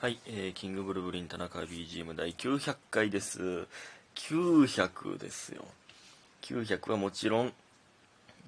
[0.00, 3.66] はい、えー、キングブルブリン田中 BGM 第900回です。
[4.14, 5.66] 900ですよ。
[6.40, 7.52] 900はもちろん、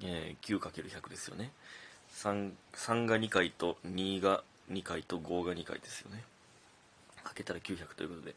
[0.01, 1.51] えー、9×100 ですよね。
[2.15, 6.23] 3, 3が2回と2が2回と5が2回ですよね。
[7.23, 8.33] かけたら900ということで。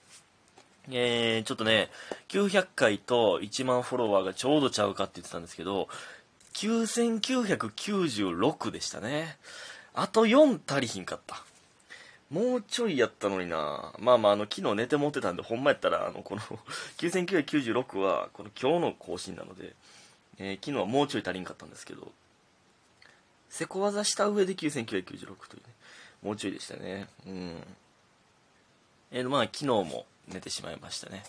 [0.90, 1.88] えー、ちょっとね、
[2.28, 5.88] 900回と1万フォロワーがちょうどちゃうかって言ってたんですけど、
[6.52, 9.38] 9996でしたね。
[9.94, 11.42] あと4足りひんかった。
[12.30, 16.42] もうちょいやったのになまあまあ、あの、昨日寝て持ってたんで、ほんまやったら、あの、この、
[16.98, 19.74] 9996は、この今日の更新なので、
[20.38, 22.12] えー昨日はもうちょい足りんかったんですけど、
[23.48, 25.74] せこ技した上で9996というね、
[26.22, 27.08] もうちょいでしたね。
[27.26, 27.62] うん。
[29.12, 31.24] えーまあ、昨日も寝てしまいましたね。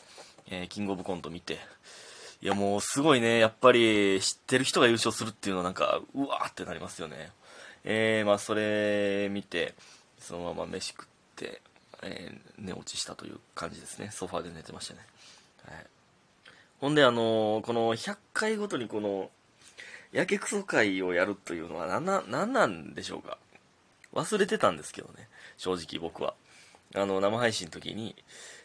[0.48, 1.60] えーキングオブコント見て、
[2.42, 7.32] いやもうすごいね、やっぱり知ってる人が優勝するっていうのはなんか、うわーってなりますよね。
[7.84, 9.76] えー、まあそれ見て、
[10.28, 11.06] そのまま飯食っ
[11.38, 11.62] て、
[12.04, 14.10] えー寝落ちしたという感じですね。
[14.12, 15.00] ソファーで寝てましたね。
[15.64, 15.86] はい。
[16.82, 19.30] ほんであのーこの100回ごとにこの、
[20.12, 23.38] やけくそ会をやるというのは何な、なんなんでしょうか。
[24.14, 26.34] 忘れてたんですけどね、正直僕は。
[26.96, 28.16] あの、生配信の時に、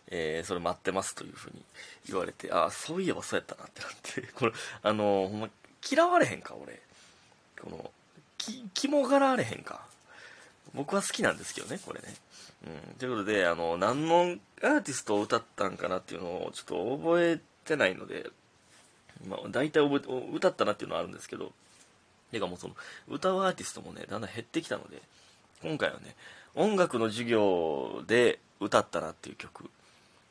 [0.09, 1.63] えーそれ待ってますというふうに
[2.09, 5.51] 言われて、あ、そういえばそうやったなってなって、 これ、あの、ほんま、
[5.89, 6.81] 嫌われへんか、俺。
[7.61, 7.93] この、
[8.37, 9.87] き、肝がらわれへんか。
[10.75, 12.15] 僕は好きなんですけどね、これね。
[12.67, 12.95] うん。
[12.97, 18.31] ということで、あの、何のアーティストを歌ったんかなっていうのをちょっと覚えてないので、
[19.27, 21.53] まあ、大体覚え、歌ったなっていうのはあるんですけど、
[22.31, 22.75] てかもうその、
[23.09, 25.03] 歌うアーティストもね、だんだん減ってきたので、
[25.63, 26.17] 今回はね、
[26.55, 29.71] 音楽の授業で歌ったなっていう曲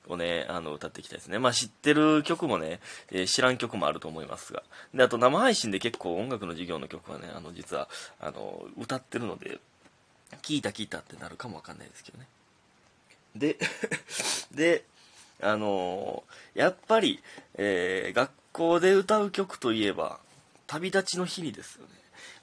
[0.07, 1.39] をね、あの、歌っていきたいですね。
[1.39, 2.79] まあ知ってる曲もね、
[3.11, 4.63] えー知らん曲もあると思いますが。
[4.93, 7.87] で、あと生配信で結構音楽の授業の曲はね、あの、実は、
[8.19, 9.59] あの、歌ってるので、
[10.41, 12.27] 聞いた聞いたってなるかもわかんないですけどね。
[13.35, 13.57] で、
[14.51, 14.83] で、
[15.41, 17.21] あのーやっぱり、
[17.55, 20.19] えー学校で歌う曲といえば、
[20.67, 21.89] 旅立ちの日にですよね。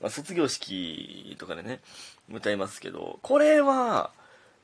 [0.00, 1.80] まあ、卒業式とかでね、
[2.30, 4.10] 歌いますけど、これは、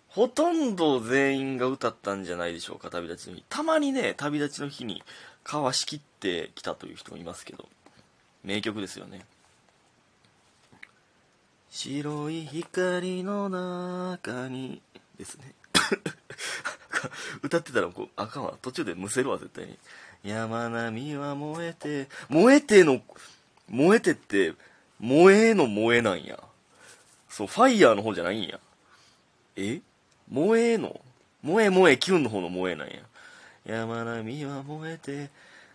[0.09, 3.45] ほとんど全員が歌ったんじゃないでしょうか、旅立ちの日。
[3.49, 5.03] たまにね、旅立ちの日に
[5.43, 7.69] かわしきってきたという人もいますけど、
[8.45, 9.27] 名曲ですよね。
[11.75, 14.81] 白い光の中に
[15.19, 15.53] ですね。
[17.43, 19.77] 歌ってたらこうあかんわ途中でむせるわ絶対に。
[20.23, 23.03] 山並みは燃えて燃えての
[23.69, 24.55] 燃えてって
[25.01, 26.39] 燃えの燃えなんや。
[27.29, 28.61] そうファイヤーの方じゃないんや。
[29.57, 29.81] え？
[30.31, 31.01] 燃えの？
[31.43, 33.01] 燃え燃えキュンの方の燃えなんや。
[33.67, 35.29] 山並みは燃えて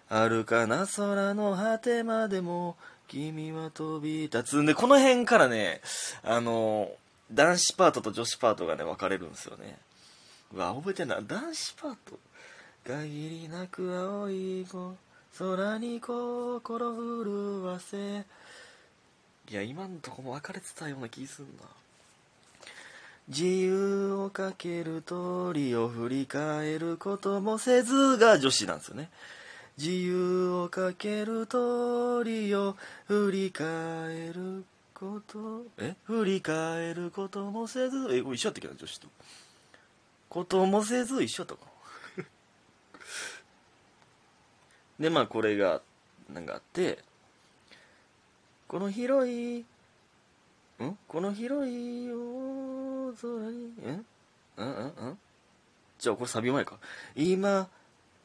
[0.08, 2.78] あるかな空の果てまでも
[3.10, 5.82] 君は飛び立つでこの辺からね
[6.24, 6.92] あの
[7.32, 9.78] 男子パートと女子パートがね分かれるんですよね。
[10.54, 11.20] うわ覚えてんな。
[11.22, 12.20] 男子パート
[12.88, 14.96] 限りなく青い子
[15.38, 18.26] 空に心震わせ。
[19.52, 21.64] いや今んとこも分かれてたような気すんな。
[23.28, 29.10] 自由をかける鳥を振り返ることもせずが女子なんですよね。
[29.80, 32.76] 自由をかける鳥を
[33.08, 35.64] 振り返ること。
[35.78, 35.96] え？
[36.04, 39.08] 振り返ることもせずえ一緒やったっけな女子と。
[40.28, 41.62] こともせず一緒やったか。
[45.00, 45.82] な でまあこれが
[46.30, 47.00] なんかあって。
[48.68, 49.60] この広い
[50.84, 50.98] ん？
[51.08, 54.06] この広い大空にん
[54.58, 55.20] うんうんうん
[55.98, 56.78] じゃあこれサビ前か。
[57.16, 57.70] 今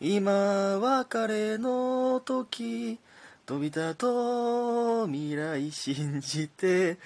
[0.06, 2.98] 今別れの時
[3.46, 6.98] 飛び立と未来信じて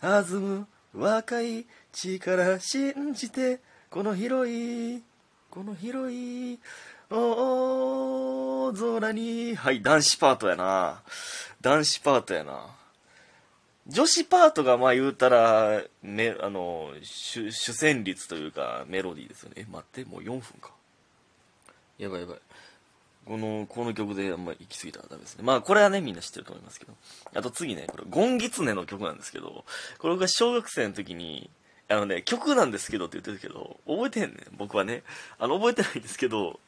[0.00, 3.60] 弾む若い力信じて
[3.90, 5.02] この広い
[5.50, 6.58] この広い
[7.10, 9.54] 大空に。
[9.54, 11.02] はい男子パートやな。
[11.60, 12.66] 男子パートやな。
[13.86, 19.56] 女子パートがまあ言うたらめあの主主旋律というかメロディーですよね。
[19.58, 20.77] え待ってもう4分か。
[21.98, 22.38] やばいやばい。
[23.26, 25.44] このこの曲であんまり行き過ぎたらダメですね。
[25.44, 26.94] まあこれはねみんな知ってると思いますけど。
[27.34, 29.64] あと次ねこれゴンギツネの曲なんですけど。
[29.98, 31.50] これが小学生の時に
[31.88, 34.56] あのね曲なんですけどって言ってるけど覚えてんねん。
[34.56, 35.02] 僕はね。
[35.38, 36.58] あの覚えてないんですけど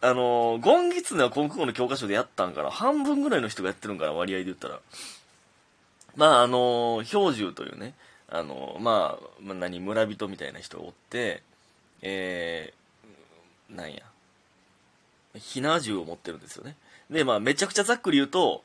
[0.00, 4.78] あのゴンギツネは国語の教科書でやったんかな半分ぐらいの人がやってるんかな割合で言ったら。
[6.14, 7.94] まああの標準というね
[8.28, 11.42] あのまあ、まあ、何村人みたいな人がおって
[12.02, 14.02] えー、なんや。
[15.34, 16.76] ひな銃を持ってるんですよね。
[17.10, 18.62] でまあめちゃくちゃざっくり言うと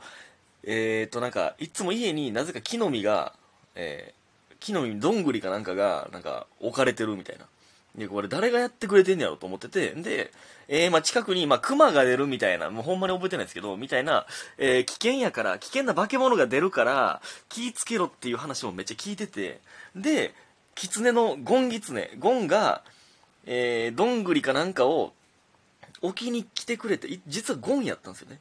[0.64, 3.34] えー、となんかいつも家になぜか木の実が、
[3.75, 4.18] えー
[4.60, 7.46] 木の実どんぐりかなんかがなんか置かれてるみたいな。
[7.96, 10.31] で、これ誰がやってくれてんやろと思ってて、で、
[10.68, 14.28] えー、まあ近くに、まあ熊が出るみたいな、もうほんまに覚えてないですけど、みたいな、
[14.60, 19.62] えー、危険やから、危険な化け物が出るから、気ぃつけろっていう話をめっちゃ聞いてて、
[19.96, 20.34] で、
[20.75, 22.84] 狐のゴンギツネ、ゴンが、
[23.48, 25.13] えー、どんぐりかなんかを
[26.02, 28.40] 置きに来てくれて、実はゴンやったんですよね。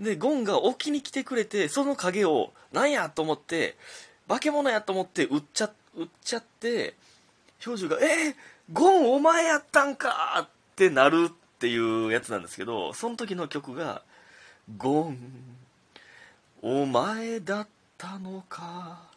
[0.00, 3.76] で、ゴンが置きに来てくれて、その影を、なんやと思って、
[4.28, 6.94] 化け物やと思って、売っちゃ、売っちゃって、
[7.66, 8.34] 表情が、えー、
[8.72, 14.02] ゴンお前やったんかってなるっていうやつなんですけど、その時の曲が、
[14.76, 15.18] ゴン、
[16.62, 19.08] お前だったのか。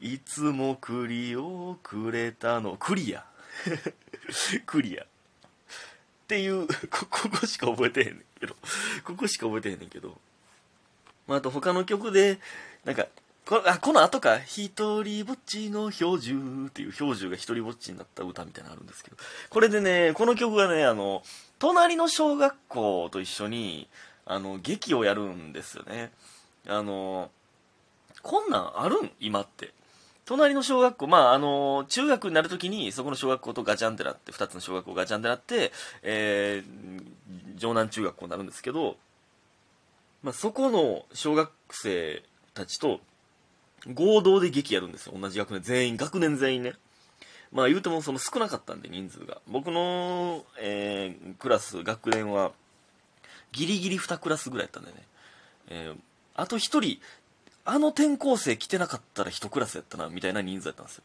[0.00, 2.76] いつも栗をくれたの。
[2.76, 3.24] クリア。
[4.66, 5.06] クリア。
[6.34, 8.56] っていう、 こ、こしか覚えてへんねんけど。
[9.04, 10.18] ここしか覚えてへんねんけど。
[11.28, 12.40] まあ、あと他の曲で、
[12.84, 13.06] なんか、
[13.46, 19.16] こあこの後か、一人ぼっちの標準っていう標準が一人ぼっちになった歌みたいなのあるんですけど、
[19.50, 21.22] これでね、この曲がね、あの、
[21.60, 23.86] 隣の小学校と一緒に、
[24.26, 26.10] あの、劇をやるんですよね。
[26.66, 27.30] あの、
[28.22, 29.10] こんなんあるん？
[29.20, 29.72] 今って。
[30.24, 35.72] 隣の小学校、まあ、あの、中学になるときに、そこの小学校とガチャンってなって、二つの小学校ガチャンってなって、
[36.02, 38.96] えー、城南中学校になるんですけど、
[40.22, 42.22] まあ、そこの小学生
[42.54, 43.00] たちと、
[43.92, 45.14] 合同で劇やるんですよ。
[45.18, 46.72] 同じ学年全員、学年全員ね。
[47.52, 49.40] まあ言うてもその少なかったんで人数が。
[49.46, 52.52] 僕の、えー、クラス、学年は、
[53.52, 54.96] ギリギリ2クラスぐらいやったんでね。
[55.68, 55.96] えー、
[56.34, 57.00] あと1人、
[57.64, 61.04] あの転校生来てなかったら1クラスやったな、みたいな人数やったんですよ。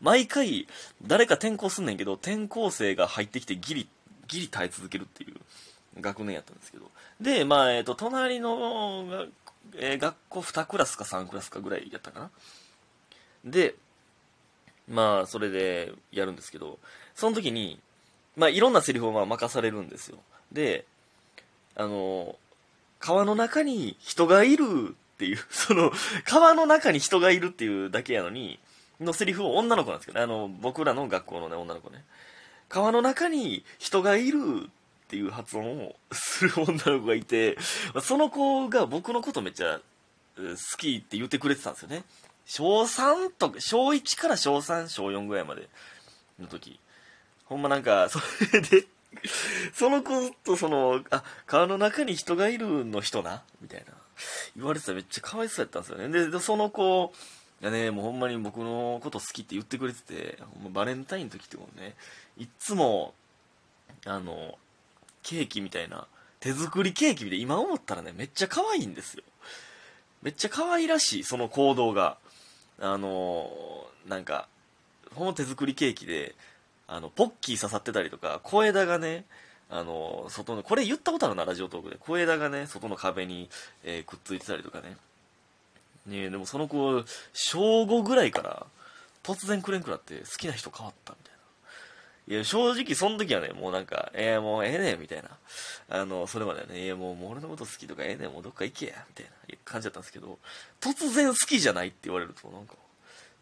[0.00, 0.66] 毎回、
[1.02, 3.88] 誰か転校すんねんけど、転校生が入ってきてギリ、
[4.28, 5.36] ギリ耐え続けるっていう
[6.00, 6.90] 学年やったんですけど。
[7.20, 9.26] で、まあ、えっ、ー、と、隣の
[9.76, 12.30] えー、学校2クラスか3クラスかぐらいやったかな。
[13.44, 13.74] で、
[14.88, 16.78] まあ、それでやるんですけど、
[17.14, 17.78] その時に、
[18.36, 20.18] まあ、いろんなセリフをまあ任されるんですよ。
[20.52, 20.84] で、
[21.76, 22.36] あの、
[22.98, 25.92] 川の中に人がいるっていう、 その、
[26.24, 28.58] 川の中に人がいるっていうだけやのに、
[28.98, 32.04] のセリフを女の子なんですけどね、あの、僕らの学校のね、女の子ね。
[32.70, 34.70] 川の中に人がいるっ
[35.08, 37.58] ていう発音をする女の子がいて、
[38.02, 39.80] その子が僕のことめっちゃ
[40.36, 42.04] 好きって言ってくれてたんですよね。
[42.46, 45.68] 小3とか、小1から小3、小4ぐらいまで
[46.38, 46.78] の時。
[47.46, 48.20] ほんまなんか、 そ
[48.52, 48.86] れで
[49.74, 53.42] その子とその、あ、川の中に人がいるの人な？
[53.60, 53.99] みたいな。
[54.56, 56.30] 言われてためっちゃかわいそうやったんですよね。
[56.30, 57.12] で、その子
[57.62, 60.38] がね、もうほんまに僕のこと好きって言ってくれてて、
[60.72, 61.94] バレンタインの時ってもね、
[62.38, 63.14] いっつも、
[64.06, 64.58] あの、
[65.22, 66.06] ケーキみたいな、
[66.40, 69.22] 手作りケーキみたい今思ったらね、めっちゃ可愛いんですよ。
[70.22, 72.18] めっちゃ可愛らしい、その行動が。
[72.78, 73.50] あの、
[74.06, 74.48] なんか、
[75.14, 76.34] ほんの手作りケーキで、
[76.86, 79.24] あの、ポッキー刺さってたりとか、小枝がね、
[79.70, 81.96] あの、外の、これ言ったことあるな、ラジオトークで。
[81.96, 83.48] 小枝がね、外の壁に、
[83.84, 84.96] えー、くっついてたりとかね。
[86.06, 88.66] ねでもその子、小5ぐらいから、
[89.22, 95.30] 突然くれんくなって好きな人変わったみたいないや、正直その時はね、もうなんか、えー、もうええねん、みたいな。
[95.88, 100.38] あの、それまではね、いや、もう俺のこと好きとかええねん、もうどっか行けや、みたいな感じだったんですけど、
[100.80, 102.74] 突然好きじゃないって言われると、なんか、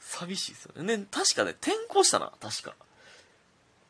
[0.00, 0.96] 寂しいですよね。
[0.96, 2.74] ね、確かね、転校したな、確か。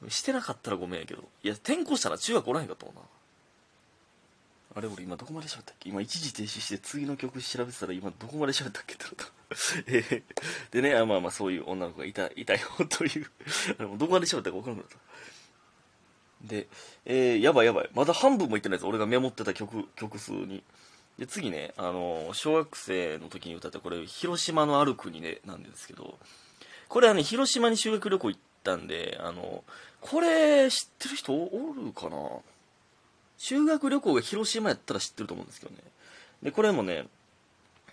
[0.09, 1.25] してなかったらごめんやけど。
[1.43, 3.01] いや、転校したら中学おらへんかったもんな。
[4.77, 5.89] あれ俺今どこまで喋ったっけ？
[5.89, 9.27] 今一時停止して次の曲調べてたら今どこまで喋ったっけってなった。
[9.89, 10.23] え、
[10.71, 13.31] でねあ、まあまあそういう女の子がいた、いたよという
[13.79, 14.99] あれもどこまで喋ったか分からなかった。
[16.43, 16.69] で、
[17.05, 17.91] えー、やばいやばい。
[17.95, 18.87] まだ半分もいってないです。
[18.87, 20.63] 俺がメモってた曲、曲数に。
[21.19, 26.17] で、次ね、あの、小学生の時に歌った、これ、広島のある国ね、なんですけど、
[26.89, 29.65] これはね、広島に修学旅行行ったんで、あの、
[30.03, 32.19] これ、知ってる人おるかな？
[33.39, 35.79] 修学旅行が広島やったら知ってると思うんですけどね。
[36.43, 37.07] で、これもね、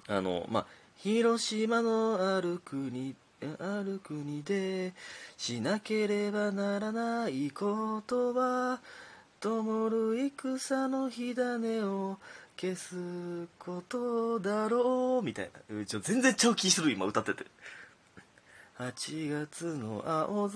[0.07, 0.65] あの、まあ、
[0.97, 3.15] 広島のある国、
[3.59, 4.93] ある国で
[5.37, 8.81] しなければならないことは、
[9.39, 12.17] 灯る戦の火種を
[12.59, 12.95] 消す
[13.59, 15.85] ことだろうみたいな。
[15.85, 17.45] ちょ全然ちゃう気する、今歌ってて。
[18.79, 20.49] 8月の青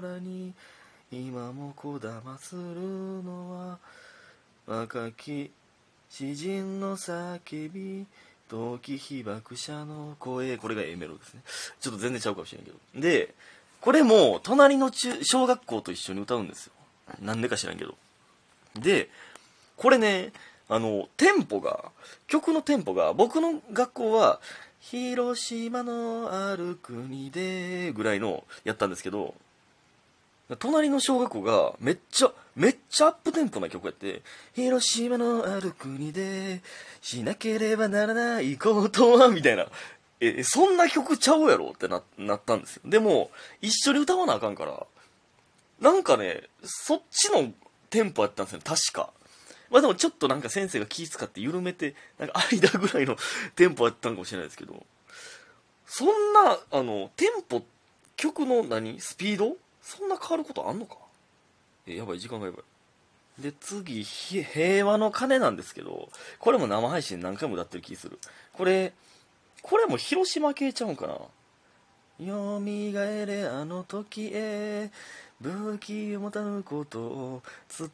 [0.00, 0.52] 空に
[1.10, 2.62] 今もこだまする
[3.24, 3.78] のは
[4.66, 5.50] 若き
[6.08, 8.06] 詩人の叫び
[8.48, 11.40] 同期被爆者の声、これが A メロですね。
[11.80, 12.76] ちょっと全然ちゃうかもしれんけど。
[12.94, 13.34] で、
[13.80, 16.72] これも、隣の中、小学校と一緒に歌うんですよ。
[17.20, 17.96] なんでか知らんけど。
[18.76, 19.08] で、
[19.76, 20.32] これね、
[20.68, 21.90] あの、テンポが、
[22.28, 24.40] 曲のテンポが、僕の学校は、
[24.90, 29.34] 広島のある国で、ぐらいの、やったんですけど、
[30.60, 34.22] 隣の小学校がめっちゃめっちゃアップテンポな曲やって
[34.54, 36.62] 「広島のある国で
[37.02, 39.66] しなければならないことは」みたいな。
[40.20, 41.72] えそんな曲ちゃうやろ？
[41.74, 42.82] ってななったんですよ。
[42.84, 44.86] でも一緒に歌わなあかんから
[45.80, 47.52] なんかねそっちの
[47.90, 49.10] テンポやったんですよ確か。
[49.70, 53.16] まあでもちょっとなんか先生が気遣って緩めてなんか間ぐらいの
[53.54, 54.86] テンポやったんかもしれないですけど
[55.86, 57.62] そんなあのテンポ
[58.16, 59.00] 曲の何？
[59.00, 59.56] スピード？
[59.82, 60.96] そんな変わることあんのか？
[61.86, 63.42] えやばい時間がやばい。
[63.42, 66.08] で次平和の鐘なんですけど
[66.38, 68.18] これも生配信何回も歌ってる気する。
[68.54, 68.92] これ
[69.62, 71.14] これも広島系ちゃうんかな？
[72.26, 74.90] よみがえれあの時へ。
[75.40, 77.42] 武器を持たぬことを
[77.78, 77.88] 伝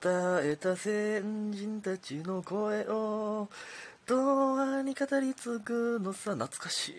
[0.44, 3.48] えた先人たちの声を
[4.06, 6.34] 童話に語り継ぐのさ。
[6.34, 6.94] 懐かしい。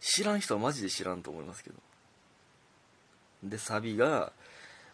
[0.00, 1.76] 知らん人はマジで知らんと思いますけど。
[3.44, 4.32] でサビが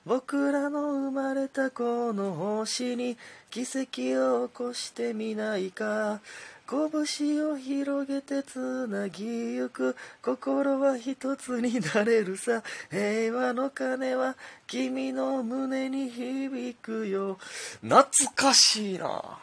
[0.06, 3.18] 僕らの生まれたこの星に
[3.50, 6.20] 奇跡を起こしてみないか。
[6.68, 9.96] 拳を広げてつなぎゆく。
[10.20, 12.62] 心は一つになれるさ。
[12.90, 17.38] 平和の鐘は君の胸に響くよ。
[17.80, 19.38] 懐かしいな。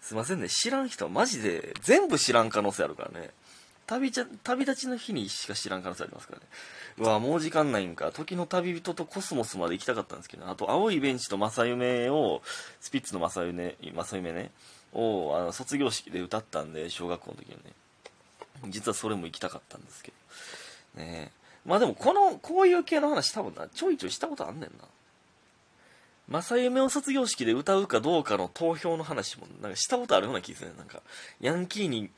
[0.00, 0.48] すいませんね。
[0.48, 1.74] 知らん人はマジで。
[1.82, 3.30] 全部知らん可能性あるからね。
[3.86, 6.46] 旅じゃ旅立ちの日にしか知らん可能性ありますからね。
[6.98, 8.12] うわもう時間ないんか。
[8.12, 12.40] 時の旅人とコスモスまで行きたかったんですけどあと青いベンチと正夢を
[12.80, 14.50] スピッツの正夢正夢ね。
[14.92, 17.72] をあの卒業式で歌ったんで小学校の時にね。
[18.68, 20.12] 実はそれも行きたかったんですけ
[20.96, 21.02] ど。
[21.02, 21.32] ね。
[21.64, 24.70] まあでもこのこういう系の話多分なちょいちょいしたことあんねん
[26.28, 26.40] な。
[26.40, 30.76] 正夢を卒業式で歌うかどうかの投票の話もなんかしたことあるような気がするね。
[30.78, 31.02] なんか
[31.40, 32.10] ヤンキーに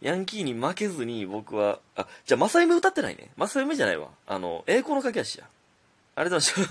[0.00, 3.30] ヤンキーに負けずに僕はあじゃあ正夢歌ってないね。
[3.36, 4.08] 正夢じゃないわ。
[4.26, 5.48] あの栄光の架け橋や。
[6.16, 6.68] ありがとうございました